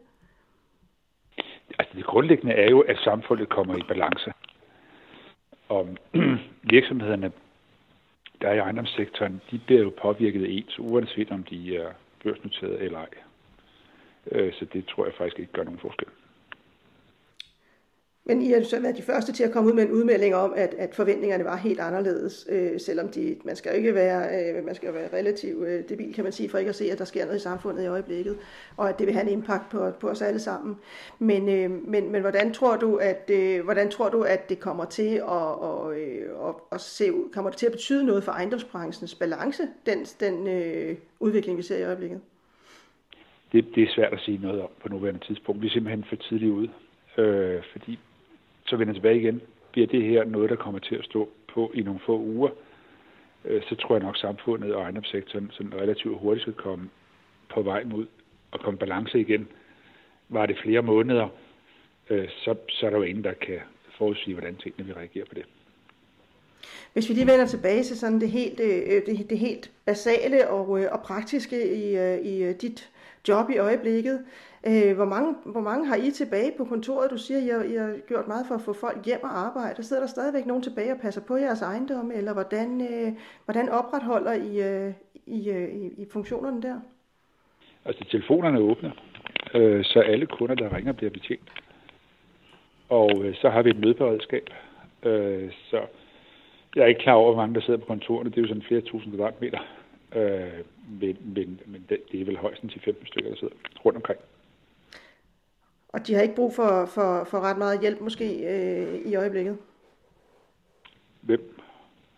Altså 1.80 1.94
det 1.98 2.06
grundlæggende 2.06 2.54
er 2.54 2.70
jo, 2.70 2.80
at 2.80 2.98
samfundet 2.98 3.50
kommer 3.50 3.76
i 3.78 3.82
balance. 3.88 4.34
Og 5.70 5.88
virksomhederne, 6.76 7.32
der 8.42 8.48
er 8.48 8.54
i 8.54 8.58
ejendomssektoren, 8.58 9.42
de 9.52 9.60
bliver 9.66 9.82
jo 9.82 9.94
påvirket 10.02 10.58
ens, 10.58 10.80
uanset 10.80 11.32
om 11.32 11.44
de 11.44 11.78
er 11.78 11.88
børsnoteret 12.24 12.82
eller 12.82 13.00
ej. 13.00 13.08
Øh, 14.32 14.54
så 14.54 14.66
det 14.74 14.86
tror 14.86 15.06
jeg 15.06 15.14
faktisk 15.18 15.40
ikke 15.40 15.54
gør 15.54 15.64
nogen 15.64 15.80
forskel. 15.80 16.08
Men 18.24 18.42
I 18.42 18.52
har 18.52 18.64
så 18.64 18.80
været 18.80 18.98
de 18.98 19.02
første 19.02 19.32
til 19.32 19.44
at 19.44 19.52
komme 19.52 19.70
ud 19.70 19.76
med 19.76 19.84
en 19.84 19.92
udmelding 19.92 20.36
om, 20.36 20.54
at, 20.56 20.74
at 20.74 20.96
forventningerne 20.96 21.46
var 21.46 21.56
helt 21.56 21.80
anderledes, 21.80 22.48
øh, 22.50 22.80
selvom 22.80 23.10
de, 23.10 23.38
man 23.46 23.56
skal 23.56 23.72
jo 23.72 23.78
ikke 23.78 23.96
være, 23.96 24.50
øh, 24.56 24.66
man 24.66 24.76
skal 24.76 24.88
jo 24.88 24.94
være 24.94 25.10
relativt 25.14 25.68
øh, 25.68 25.90
debil, 25.90 26.14
kan 26.14 26.24
man 26.24 26.34
sige, 26.34 26.50
for 26.50 26.58
ikke 26.58 26.70
at 26.70 26.76
se, 26.76 26.92
at 26.92 27.00
der 27.00 27.06
sker 27.06 27.26
noget 27.26 27.40
i 27.40 27.44
samfundet 27.44 27.84
i 27.84 27.88
øjeblikket, 27.88 28.38
og 28.78 28.90
at 28.90 29.00
det 29.00 29.08
vil 29.08 29.14
have 29.14 29.28
en 29.28 29.34
impact 29.34 29.70
på, 29.72 29.92
på 30.00 30.10
os 30.10 30.22
alle 30.22 30.40
sammen. 30.40 30.78
Men, 31.20 31.50
øh, 31.50 31.88
men, 31.88 32.12
men 32.12 32.22
hvordan 32.22 32.54
tror 32.54 32.76
du, 32.76 32.96
at 32.96 33.30
øh, 33.34 33.64
hvordan 33.64 33.90
tror 33.90 34.10
du, 34.10 34.22
at 34.22 34.50
det 34.50 34.60
kommer 34.60 34.86
til 34.86 35.16
at, 35.16 35.24
og, 35.24 36.00
øh, 36.00 36.40
og, 36.40 36.68
og 36.72 36.82
se 36.82 37.14
ud, 37.14 37.30
kommer 37.34 37.50
det 37.50 37.60
til 37.60 37.66
at 37.66 37.72
betyde 37.72 38.06
noget 38.06 38.24
for 38.24 38.32
ejendomsbranchens 38.32 39.16
balance, 39.16 39.64
den, 39.86 40.06
den 40.20 40.48
øh, 40.48 40.98
udvikling, 41.20 41.58
vi 41.58 41.64
ser 41.64 41.78
i 41.78 41.84
øjeblikket? 41.84 42.22
Det, 43.52 43.76
det 43.76 43.84
er 43.84 43.94
svært 43.96 44.14
at 44.14 44.20
sige 44.20 44.38
noget 44.38 44.62
om 44.62 44.70
på 44.82 44.90
nuværende 44.90 45.26
tidspunkt. 45.28 45.62
Vi 45.62 45.68
er 45.68 45.72
simpelthen 45.72 46.04
for 46.04 46.16
tidligt 46.16 46.52
ude, 46.52 46.70
øh, 47.18 47.64
fordi 47.72 48.00
så 48.66 48.76
vender 48.76 48.94
tilbage 48.94 49.20
igen. 49.20 49.42
Bliver 49.72 49.88
det 49.88 50.04
her 50.04 50.24
noget, 50.24 50.50
der 50.50 50.56
kommer 50.56 50.80
til 50.80 50.96
at 50.96 51.06
stå 51.06 51.30
på 51.54 51.72
i 51.74 51.82
nogle 51.82 52.00
få 52.06 52.20
uger, 52.20 52.50
øh, 53.46 53.62
så 53.70 53.76
tror 53.76 53.96
jeg 53.96 54.04
nok, 54.04 54.18
samfundet 54.18 54.76
og 54.76 54.82
ejendomssektoren 54.82 55.52
sådan 55.52 55.74
relativt 55.74 56.20
hurtigt 56.20 56.42
skal 56.42 56.54
komme 56.54 56.90
på 57.50 57.62
vej 57.62 57.84
mod 57.84 58.06
og 58.52 58.60
komme 58.60 58.80
balance 58.80 59.20
igen. 59.20 59.48
Var 60.30 60.46
det 60.46 60.58
flere 60.64 60.82
måneder, 60.82 61.28
øh, 62.10 62.30
så, 62.30 62.56
så 62.70 62.86
er 62.86 62.90
der 62.90 62.98
jo 62.98 63.04
ingen, 63.04 63.24
der 63.24 63.34
kan 63.34 63.60
forudsige, 63.98 64.34
hvordan 64.34 64.56
tingene 64.56 64.86
vil 64.86 64.96
reagere 64.96 65.26
på 65.26 65.36
det. 65.36 65.46
Hvis 66.94 67.10
vi 67.10 67.14
lige 67.14 67.28
vender 67.28 67.46
tilbage 67.46 67.84
til 67.84 68.00
sådan 68.00 68.22
det 68.22 68.32
helt, 68.32 68.60
øh, 68.60 69.06
det, 69.06 69.30
det 69.30 69.40
helt 69.40 69.72
basale 69.86 70.50
og, 70.50 70.82
øh, 70.82 70.92
og 70.92 71.02
praktiske 71.02 71.76
i, 71.76 71.98
øh, 71.98 72.26
i 72.26 72.54
dit 72.54 72.90
job 73.28 73.50
i 73.50 73.58
øjeblikket. 73.58 74.26
Øh, 74.68 74.96
hvor, 74.96 75.06
mange, 75.06 75.36
hvor 75.46 75.62
mange 75.62 75.88
har 75.88 75.96
I 75.96 76.12
tilbage 76.12 76.52
på 76.58 76.66
kontoret? 76.66 77.12
Du 77.12 77.18
siger, 77.18 77.38
at 77.38 77.46
I 77.46 77.50
har, 77.50 77.64
I 77.64 77.76
har 77.76 77.98
gjort 78.08 78.28
meget 78.28 78.46
for 78.48 78.56
at 78.56 78.62
få 78.62 78.74
folk 78.74 79.06
hjem 79.06 79.24
og 79.24 79.40
arbejde. 79.40 79.84
Sidder 79.84 80.02
der 80.02 80.08
stadigvæk 80.08 80.46
nogen 80.46 80.64
tilbage 80.64 80.92
og 80.92 81.00
passer 81.02 81.22
på 81.22 81.36
jeres 81.36 81.62
ejendom, 81.62 82.12
eller 82.12 82.34
hvordan, 82.34 82.82
øh, 82.82 83.14
hvordan 83.46 83.70
opretholder 83.70 84.34
I, 84.34 84.62
øh, 84.70 84.94
I, 85.26 85.50
øh, 85.50 85.70
i, 85.70 86.02
i 86.02 86.06
funktionerne 86.12 86.62
der? 86.62 86.80
Altså, 87.86 88.04
telefonerne 88.12 88.58
er 88.58 88.62
åbne, 88.62 88.94
øh, 89.54 89.86
så 89.86 90.00
alle 90.00 90.26
kunder, 90.26 90.56
der 90.56 90.76
ringer, 90.76 90.94
bliver 90.94 91.12
betjent. 91.12 91.52
Og 92.90 93.12
øh, 93.24 93.36
så 93.36 93.50
har 93.50 93.62
vi 93.62 93.70
et 93.70 93.80
mødeberedskab. 93.80 94.50
Øh, 95.04 95.52
så 95.70 95.82
jeg 96.76 96.84
er 96.84 96.88
ikke 96.88 97.02
klar 97.02 97.14
over, 97.14 97.34
hvor 97.34 97.42
mange 97.42 97.56
der 97.56 97.62
sidder 97.62 97.80
på 97.80 97.86
kontorerne. 97.86 98.30
Det 98.30 98.38
er 98.38 98.42
jo 98.42 98.48
sådan 98.48 98.64
flere 98.68 98.82
tusind 98.82 99.14
kvadratmeter. 99.14 99.60
Øh, 100.16 100.64
men, 101.02 101.18
men, 101.36 101.60
men 101.66 101.86
det, 101.90 101.98
det 102.12 102.22
er 102.22 102.26
vel 102.26 102.38
højst 102.38 102.62
til 102.62 102.82
15 102.86 103.08
stykker, 103.08 103.30
der 103.30 103.38
sidder 103.38 103.54
rundt 103.86 103.96
omkring. 103.96 104.20
Og 105.90 106.08
de 106.08 106.14
har 106.14 106.22
ikke 106.22 106.36
brug 106.36 106.54
for, 106.54 106.86
for, 106.86 107.24
for 107.24 107.40
ret 107.40 107.58
meget 107.58 107.80
hjælp 107.80 108.02
måske 108.02 108.26
øh, 108.26 109.12
i 109.12 109.16
øjeblikket? 109.16 109.58
Hvem 111.22 111.60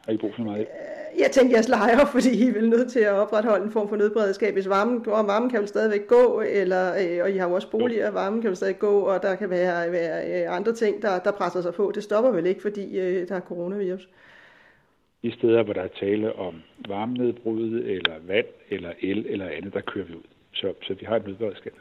har 0.05 0.13
I 0.13 0.17
brug 0.17 0.35
for 0.35 0.43
meget 0.43 0.57
hjælp? 0.57 0.69
Øh, 0.69 1.21
jeg 1.21 1.31
tænker 1.31 1.55
jeres 1.55 1.67
lejre, 1.67 2.07
fordi 2.07 2.29
I 2.29 2.47
er 2.47 2.53
vel 2.53 2.69
nødt 2.69 2.91
til 2.91 2.99
at 2.99 3.13
opretholde 3.13 3.65
en 3.65 3.71
form 3.71 3.89
for 3.89 3.95
nødberedskab. 3.95 4.53
Hvis 4.53 4.69
varmen, 4.69 5.07
og 5.07 5.27
varmen 5.27 5.49
kan 5.49 5.59
vel 5.59 5.67
stadigvæk 5.67 6.07
gå, 6.07 6.43
eller, 6.45 6.93
øh, 6.93 7.23
og 7.23 7.31
I 7.31 7.37
har 7.37 7.47
jo 7.47 7.55
også 7.55 7.69
boliger, 7.69 8.11
varmen 8.11 8.41
kan 8.41 8.49
vel 8.49 8.57
stadig 8.57 8.79
gå, 8.79 8.99
og 8.99 9.23
der 9.23 9.35
kan 9.35 9.49
være, 9.49 9.91
være 9.91 10.43
øh, 10.43 10.55
andre 10.55 10.73
ting, 10.73 11.01
der, 11.01 11.19
der 11.19 11.31
presser 11.31 11.61
sig 11.61 11.73
på. 11.73 11.91
Det 11.95 12.03
stopper 12.03 12.31
vel 12.31 12.45
ikke, 12.45 12.61
fordi 12.61 12.99
øh, 12.99 13.27
der 13.27 13.35
er 13.35 13.39
coronavirus? 13.39 14.09
De 15.23 15.31
steder, 15.31 15.63
hvor 15.63 15.73
der 15.73 15.81
er 15.81 15.87
tale 15.99 16.35
om 16.35 16.61
varmenedbrud, 16.87 17.71
eller 17.73 18.19
vand, 18.27 18.45
eller 18.69 18.93
el, 19.01 19.25
eller 19.29 19.47
andet, 19.49 19.73
der 19.73 19.81
kører 19.81 20.05
vi 20.05 20.13
ud. 20.13 20.23
Så, 20.53 20.73
så 20.81 20.93
vi 20.93 21.05
har 21.05 21.15
et 21.15 21.27
nødberedskab. 21.27 21.73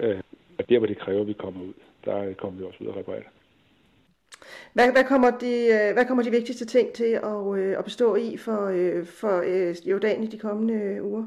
Øh, 0.00 0.20
og 0.58 0.68
der, 0.68 0.78
hvor 0.78 0.86
det 0.86 0.98
kræver, 0.98 1.20
at 1.20 1.26
vi 1.26 1.32
kommer 1.32 1.60
ud, 1.62 1.72
der 2.04 2.34
kommer 2.34 2.60
vi 2.60 2.66
også 2.66 2.78
ud 2.84 2.86
og 2.88 2.96
reparere. 2.96 3.22
Hvad, 4.72 4.92
hvad, 4.92 5.04
kommer 5.04 5.30
de, 5.30 5.66
øh, 5.66 5.92
hvad 5.92 6.04
kommer 6.06 6.24
de 6.24 6.30
vigtigste 6.30 6.66
ting 6.66 6.92
til 6.92 7.20
at, 7.22 7.58
øh, 7.58 7.78
at 7.78 7.84
bestå 7.84 8.16
i 8.16 8.36
for, 8.36 8.66
øh, 8.66 9.06
for 9.06 9.42
Jordan 9.90 10.22
i 10.22 10.26
de 10.26 10.38
kommende 10.38 11.02
uger? 11.02 11.24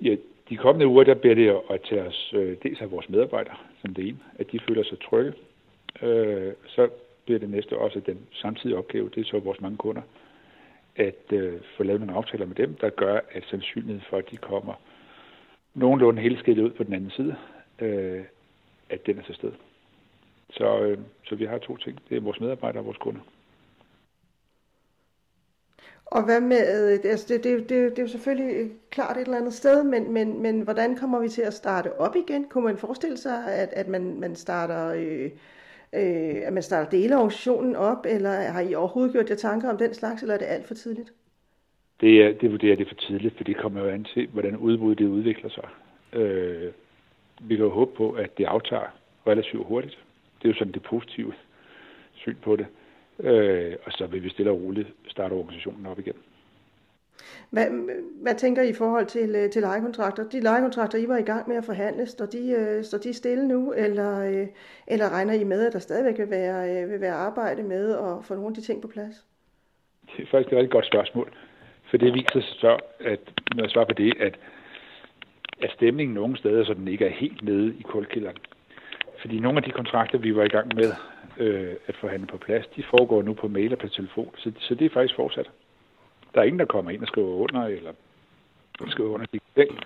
Ja, 0.00 0.16
de 0.48 0.56
kommende 0.56 0.86
uger, 0.86 1.04
der 1.04 1.14
bliver 1.14 1.34
det 1.34 1.60
at 1.70 1.80
tage 1.88 2.02
os 2.02 2.34
dels 2.62 2.80
af 2.80 2.90
vores 2.90 3.08
medarbejdere, 3.08 3.56
som 3.80 3.94
det 3.94 4.08
ene, 4.08 4.18
at 4.38 4.52
de 4.52 4.60
føler 4.68 4.84
sig 4.84 4.98
trygge. 5.00 5.32
Så 6.66 6.88
bliver 7.28 7.38
det 7.38 7.50
næste 7.50 7.78
også 7.78 8.00
den 8.00 8.18
samtidige 8.32 8.78
opgave, 8.78 9.10
det 9.14 9.20
er 9.20 9.24
så 9.24 9.38
vores 9.38 9.60
mange 9.60 9.76
kunder, 9.76 10.02
at 10.96 11.32
øh, 11.32 11.60
få 11.76 11.82
lavet 11.82 12.00
nogle 12.00 12.16
aftaler 12.16 12.46
med 12.46 12.54
dem, 12.54 12.74
der 12.74 12.90
gør, 12.90 13.20
at 13.30 13.44
sandsynligheden 13.50 14.02
for, 14.10 14.16
at 14.16 14.30
de 14.30 14.36
kommer 14.36 14.74
nogenlunde 15.74 16.22
helt 16.22 16.38
skidt 16.38 16.58
ud 16.58 16.70
på 16.70 16.82
den 16.84 16.92
anden 16.92 17.10
side, 17.10 17.36
øh, 17.78 18.24
at 18.90 19.06
den 19.06 19.18
er 19.18 19.22
til 19.22 19.34
sted. 19.34 19.52
Så, 20.50 20.80
øh, 20.80 20.98
så 21.24 21.34
vi 21.34 21.44
har 21.44 21.58
to 21.58 21.76
ting. 21.76 21.98
Det 22.08 22.16
er 22.16 22.20
vores 22.20 22.40
medarbejdere 22.40 22.80
og 22.80 22.86
vores 22.86 22.98
kunder. 22.98 23.20
Og 26.06 26.24
hvad 26.24 26.40
med, 26.40 26.92
øh, 26.92 27.10
altså 27.10 27.34
det, 27.34 27.44
det, 27.44 27.68
det, 27.68 27.90
det 27.90 27.98
er 27.98 28.02
jo 28.02 28.08
selvfølgelig 28.08 28.72
klart 28.90 29.16
et 29.16 29.22
eller 29.22 29.38
andet 29.38 29.54
sted, 29.54 29.84
men, 29.84 30.12
men, 30.12 30.42
men 30.42 30.60
hvordan 30.60 30.96
kommer 30.96 31.20
vi 31.20 31.28
til 31.28 31.42
at 31.42 31.54
starte 31.54 32.00
op 32.00 32.16
igen? 32.16 32.44
Kunne 32.48 32.64
man 32.64 32.78
forestille 32.78 33.16
sig, 33.16 33.54
at, 33.54 33.68
at 33.72 33.88
man, 33.88 34.20
man 34.20 34.36
starter 34.36 34.94
øh, 34.96 35.30
øh, 35.92 36.46
at 36.46 36.52
man 36.52 36.62
starter 36.62 36.90
dele 36.90 37.14
af 37.14 37.18
organisationen 37.18 37.76
op, 37.76 38.06
eller 38.08 38.30
har 38.30 38.60
I 38.60 38.74
overhovedet 38.74 39.12
gjort 39.12 39.30
jer 39.30 39.36
tanker 39.36 39.70
om 39.70 39.76
den 39.76 39.94
slags, 39.94 40.22
eller 40.22 40.34
er 40.34 40.38
det 40.38 40.46
alt 40.46 40.66
for 40.66 40.74
tidligt? 40.74 41.12
Det, 42.00 42.24
er, 42.24 42.32
det 42.32 42.50
vurderer 42.50 42.76
det 42.76 42.88
for 42.88 42.94
tidligt, 42.94 43.36
for 43.36 43.44
det 43.44 43.56
kommer 43.56 43.80
jo 43.80 43.88
an 43.88 44.04
til, 44.04 44.28
hvordan 44.28 44.56
udbuddet 44.56 44.98
det 44.98 45.06
udvikler 45.06 45.50
sig. 45.50 45.68
Øh, 46.20 46.72
vi 47.40 47.56
kan 47.56 47.64
jo 47.64 47.70
håbe 47.70 47.96
på, 47.96 48.10
at 48.10 48.38
det 48.38 48.44
aftager 48.44 48.96
relativt 49.26 49.66
hurtigt. 49.66 49.98
Det 50.38 50.48
er 50.48 50.52
jo 50.52 50.58
sådan 50.58 50.72
det 50.72 50.82
positive 50.82 51.32
syn 52.14 52.36
på 52.42 52.56
det. 52.56 52.66
Øh, 53.18 53.76
og 53.84 53.92
så 53.92 54.06
vil 54.06 54.22
vi 54.22 54.30
stille 54.30 54.50
og 54.50 54.60
roligt 54.62 54.88
starte 55.08 55.32
organisationen 55.32 55.86
op 55.86 55.98
igen. 55.98 56.14
Hvad, 57.50 57.66
hvad 58.22 58.34
tænker 58.34 58.62
I 58.62 58.68
i 58.68 58.72
forhold 58.72 59.06
til, 59.06 59.34
øh, 59.36 59.50
til 59.50 59.62
lejekontrakter? 59.62 60.28
De 60.28 60.40
lejekontrakter, 60.40 60.98
I 60.98 61.08
var 61.08 61.16
i 61.16 61.22
gang 61.22 61.48
med 61.48 61.56
at 61.56 61.64
forhandle, 61.64 62.06
står 62.06 62.26
de, 62.26 62.50
øh, 62.50 62.84
står 62.84 62.98
de 62.98 63.12
stille 63.12 63.48
nu, 63.48 63.72
eller, 63.72 64.20
øh, 64.20 64.46
eller 64.86 65.08
regner 65.08 65.34
I 65.34 65.44
med, 65.44 65.66
at 65.66 65.72
der 65.72 65.78
stadigvæk 65.78 66.18
vil 66.18 66.30
være, 66.30 66.88
vil 66.88 67.00
være 67.00 67.14
arbejde 67.14 67.62
med 67.62 67.94
at 67.94 68.24
få 68.24 68.34
nogle 68.34 68.48
af 68.48 68.54
de 68.54 68.60
ting 68.60 68.82
på 68.82 68.88
plads? 68.88 69.24
Det 70.16 70.22
er 70.22 70.26
faktisk 70.30 70.52
et 70.52 70.58
rigtig 70.58 70.70
godt 70.70 70.86
spørgsmål, 70.86 71.32
for 71.90 71.96
det 71.96 72.14
viser 72.14 72.40
sig 72.40 72.56
så, 72.60 72.78
at 73.00 73.20
når 73.54 73.62
jeg 73.62 73.70
svarer 73.70 73.86
på 73.86 73.92
det, 73.92 74.14
at, 74.20 74.38
at 75.62 75.70
stemningen 75.70 76.14
nogle 76.14 76.36
steder, 76.36 76.64
så 76.64 76.74
den 76.74 76.88
ikke 76.88 77.04
er 77.04 77.10
helt 77.10 77.42
nede 77.44 77.74
i 77.78 77.82
kulkælderen. 77.82 78.36
Fordi 79.20 79.40
nogle 79.40 79.58
af 79.58 79.62
de 79.62 79.70
kontrakter, 79.70 80.18
vi 80.18 80.36
var 80.36 80.44
i 80.44 80.48
gang 80.48 80.74
med 80.74 80.92
øh, 81.38 81.74
at 81.86 81.96
forhandle 81.96 82.26
på 82.26 82.36
plads, 82.36 82.66
de 82.66 82.82
foregår 82.90 83.22
nu 83.22 83.34
på 83.34 83.48
mail 83.48 83.72
og 83.72 83.78
på 83.78 83.88
telefon, 83.88 84.34
så, 84.36 84.52
så 84.58 84.74
det 84.74 84.84
er 84.84 84.90
faktisk 84.90 85.16
fortsat. 85.16 85.50
Der 86.38 86.42
er 86.42 86.46
ingen, 86.46 86.58
der 86.58 86.66
kommer 86.66 86.90
ind 86.90 87.02
og 87.02 87.08
skriver 87.08 87.28
under, 87.28 87.62
eller 87.66 87.92
skriver 88.88 89.10
under 89.10 89.26
ting. 89.26 89.78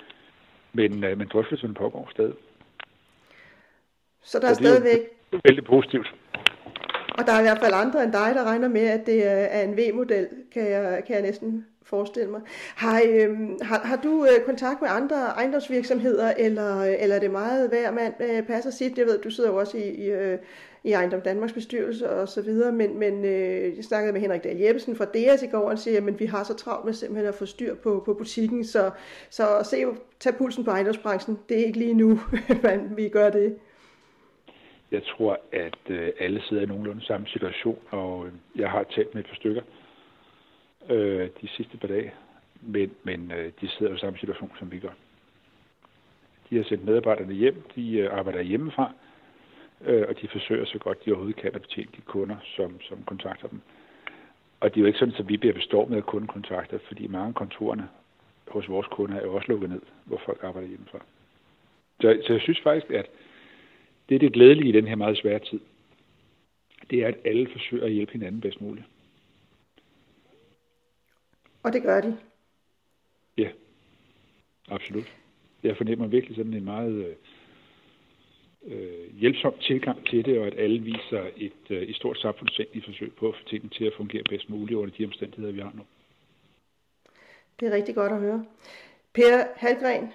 Men, 0.72 1.04
øh, 1.04 1.18
men 1.18 1.28
drøftelserne 1.28 1.74
pågår 1.74 2.08
stadig. 2.10 2.34
Så 4.22 4.38
der 4.38 4.48
er, 4.48 4.54
så 4.54 4.60
er 4.60 4.64
stadigvæk... 4.64 5.00
Det 5.30 5.36
er 5.36 5.40
vældig 5.48 5.64
positivt. 5.64 6.14
Og 7.18 7.26
der 7.26 7.32
er 7.32 7.40
i 7.40 7.42
hvert 7.42 7.58
fald 7.58 7.72
andre 7.74 8.04
end 8.04 8.12
dig, 8.12 8.34
der 8.34 8.44
regner 8.44 8.68
med, 8.68 8.86
at 8.86 9.06
det 9.06 9.26
er 9.26 9.62
en 9.62 9.76
V-model, 9.76 10.28
kan 10.52 10.70
jeg, 10.70 11.02
kan 11.06 11.14
jeg 11.14 11.22
næsten 11.22 11.66
forestille 11.82 12.30
mig. 12.30 12.40
Har, 12.76 13.02
øh, 13.08 13.30
har, 13.62 13.78
har 13.78 13.96
du 13.96 14.24
øh, 14.24 14.46
kontakt 14.46 14.82
med 14.82 14.90
andre 14.90 15.16
ejendomsvirksomheder, 15.16 16.32
eller, 16.38 16.82
eller 16.82 17.16
er 17.16 17.20
det 17.20 17.30
meget 17.30 17.68
hver 17.68 17.90
mand 17.90 18.14
øh, 18.20 18.42
passer 18.42 18.70
sit? 18.70 18.98
Jeg 18.98 19.06
ved, 19.06 19.18
du 19.22 19.30
sidder 19.30 19.50
jo 19.50 19.56
også 19.56 19.76
i, 19.78 19.88
i, 19.88 20.10
øh, 20.10 20.38
i 20.84 20.92
Ejendom 20.92 21.20
Danmarks 21.20 21.52
bestyrelse 21.52 22.10
og 22.10 22.28
så 22.28 22.42
videre, 22.42 22.72
men, 22.72 22.98
men 22.98 23.24
øh, 23.24 23.76
jeg 23.76 23.84
snakkede 23.84 24.12
med 24.12 24.20
Henrik 24.20 24.44
Dahl 24.44 24.58
Jeppesen 24.58 24.96
fra 24.96 25.04
DS 25.04 25.42
i 25.42 25.46
går, 25.46 25.62
og 25.62 25.70
han 25.70 25.78
siger, 25.78 26.06
at 26.06 26.20
vi 26.20 26.26
har 26.26 26.44
så 26.44 26.54
travlt 26.54 26.84
med 26.84 26.92
simpelthen 26.92 27.28
at 27.28 27.34
få 27.34 27.46
styr 27.46 27.74
på, 27.74 28.02
på 28.04 28.14
butikken, 28.14 28.64
så, 28.64 28.90
så 29.30 29.42
se, 29.64 29.84
tage 30.20 30.36
pulsen 30.38 30.64
på 30.64 30.70
ejendomsbranchen, 30.70 31.38
det 31.48 31.60
er 31.60 31.64
ikke 31.66 31.78
lige 31.78 31.94
nu, 31.94 32.20
man 32.62 32.96
vi 32.96 33.08
gør 33.08 33.30
det. 33.30 33.58
Jeg 34.90 35.02
tror, 35.02 35.40
at 35.52 35.78
øh, 35.88 36.12
alle 36.20 36.42
sidder 36.42 36.62
i 36.62 36.66
nogenlunde 36.66 37.04
samme 37.04 37.26
situation, 37.26 37.78
og 37.90 38.26
øh, 38.26 38.32
jeg 38.56 38.70
har 38.70 38.82
talt 38.82 39.14
med 39.14 39.22
et 39.22 39.28
par 39.28 39.36
stykker 39.36 39.62
øh, 40.90 41.28
de 41.40 41.48
sidste 41.48 41.76
par 41.76 41.88
dage, 41.88 42.14
men, 42.60 42.90
men 43.02 43.32
øh, 43.32 43.52
de 43.60 43.68
sidder 43.68 43.94
i 43.94 43.98
samme 43.98 44.18
situation, 44.18 44.50
som 44.58 44.72
vi 44.72 44.78
gør. 44.78 44.94
De 46.50 46.56
har 46.56 46.64
sendt 46.64 46.84
medarbejderne 46.84 47.34
hjem, 47.34 47.62
de 47.76 47.98
øh, 47.98 48.18
arbejder 48.18 48.42
hjemmefra, 48.42 48.92
øh, 49.84 50.04
og 50.08 50.20
de 50.20 50.28
forsøger 50.28 50.64
så 50.64 50.78
godt 50.78 51.04
de 51.04 51.10
overhovedet 51.10 51.36
kan 51.36 51.54
at 51.54 51.62
betjene 51.62 51.90
de 51.96 52.00
kunder, 52.00 52.36
som, 52.56 52.80
som 52.80 53.04
kontakter 53.04 53.48
dem. 53.48 53.60
Og 54.60 54.70
det 54.70 54.76
er 54.76 54.80
jo 54.80 54.86
ikke 54.86 54.98
sådan, 54.98 55.14
at 55.18 55.28
vi 55.28 55.36
bliver 55.36 55.54
bestormet 55.54 55.96
af 55.96 56.06
kundekontakter, 56.06 56.78
fordi 56.88 57.06
mange 57.06 57.28
af 57.28 57.34
kontorerne 57.34 57.88
hos 58.48 58.68
vores 58.68 58.86
kunder 58.86 59.16
er 59.16 59.22
jo 59.22 59.34
også 59.34 59.48
lukket 59.48 59.70
ned, 59.70 59.80
hvor 60.04 60.20
folk 60.24 60.44
arbejder 60.44 60.68
hjemmefra. 60.68 60.98
Så, 62.00 62.22
så 62.26 62.32
jeg 62.32 62.40
synes 62.42 62.60
faktisk, 62.60 62.90
at 62.90 63.06
det 64.08 64.14
er 64.14 64.18
det 64.18 64.32
glædelige 64.32 64.68
i 64.68 64.72
den 64.72 64.86
her 64.86 64.96
meget 64.96 65.18
svære 65.18 65.38
tid. 65.38 65.60
Det 66.90 66.98
er, 66.98 67.08
at 67.08 67.16
alle 67.24 67.48
forsøger 67.52 67.84
at 67.84 67.92
hjælpe 67.92 68.12
hinanden 68.12 68.40
bedst 68.40 68.60
muligt. 68.60 68.86
Og 71.62 71.72
det 71.72 71.82
gør 71.82 72.00
de? 72.00 72.18
Ja, 73.38 73.48
absolut. 74.68 75.16
Jeg 75.62 75.76
fornemmer 75.76 76.06
virkelig 76.06 76.36
sådan 76.36 76.54
en 76.54 76.64
meget 76.64 76.92
øh, 76.92 77.14
øh, 78.66 79.18
hjælpsom 79.20 79.54
tilgang 79.60 80.06
til 80.06 80.24
det, 80.24 80.38
og 80.38 80.46
at 80.46 80.54
alle 80.58 80.78
viser 80.78 81.22
et, 81.36 81.70
øh, 81.70 81.82
et 81.82 81.96
stort 81.96 82.18
samfundssind 82.18 82.68
forsøg 82.84 83.12
på 83.14 83.28
at 83.28 83.34
få 83.34 83.48
tingene 83.48 83.70
til 83.70 83.84
at 83.84 83.92
fungere 83.96 84.22
bedst 84.28 84.50
muligt 84.50 84.76
under 84.76 84.94
de 84.98 85.04
omstændigheder, 85.04 85.52
vi 85.52 85.60
har 85.60 85.72
nu. 85.74 85.82
Det 87.60 87.68
er 87.68 87.76
rigtig 87.76 87.94
godt 87.94 88.12
at 88.12 88.20
høre. 88.20 88.44
Per 89.14 89.44
Halgren, 89.56 90.12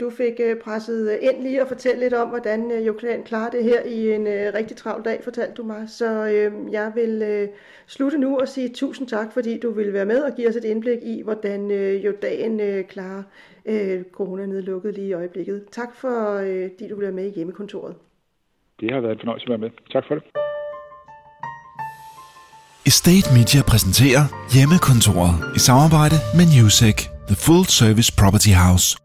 du 0.00 0.10
fik 0.10 0.40
øh, 0.40 0.56
presset 0.56 1.18
ind 1.22 1.42
lige 1.42 1.62
og 1.62 1.68
fortælle 1.68 2.00
lidt 2.00 2.14
om, 2.14 2.28
hvordan 2.28 2.70
øh, 2.70 2.86
Joklan 2.86 3.22
klarer 3.22 3.50
det 3.50 3.64
her 3.64 3.82
i 3.82 4.12
en 4.12 4.26
rigtig 4.54 4.76
travl 4.76 5.04
dag, 5.04 5.20
fortalte 5.24 5.54
du 5.54 5.62
mig. 5.62 5.88
Så 5.88 6.22
jeg 6.72 6.92
vil 6.94 7.48
slutte 7.86 8.18
nu 8.18 8.38
og 8.38 8.48
sige 8.48 8.68
tusind 8.68 9.08
tak, 9.08 9.32
fordi 9.32 9.58
du 9.58 9.70
vil 9.70 9.92
være 9.92 10.04
med 10.04 10.22
og 10.22 10.34
give 10.36 10.48
os 10.48 10.56
et 10.56 10.64
indblik 10.64 10.98
i, 11.02 11.22
hvordan 11.22 11.70
jo 11.96 12.12
dagen 12.22 12.84
klarer 12.84 13.22
coronanedlukket 14.12 14.94
lige 14.94 15.08
i 15.08 15.12
øjeblikket. 15.12 15.64
Tak 15.72 15.96
for, 15.96 16.36
fordi 16.38 16.88
du 16.88 16.94
vil 16.94 17.02
være 17.02 17.12
med 17.12 17.26
i 17.26 17.34
hjemmekontoret. 17.34 17.94
Det 18.80 18.92
har 18.92 19.00
været 19.00 19.12
en 19.12 19.18
fornøjelse 19.18 19.44
at 19.44 19.50
være 19.50 19.58
med. 19.58 19.70
Tak 19.92 20.04
for 20.08 20.14
det. 20.14 20.24
Estate 22.86 23.28
Media 23.38 23.62
præsenterer 23.68 24.24
Hjemmekontoret 24.54 25.34
i 25.56 25.58
samarbejde 25.58 26.16
med 26.36 26.44
Newsec, 26.54 26.96
The 27.28 27.36
Full 27.44 27.64
Service 27.64 28.12
Property 28.20 28.52
House. 28.64 29.03